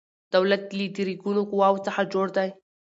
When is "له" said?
0.77-0.85